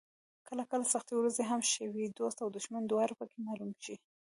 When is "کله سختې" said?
0.71-1.13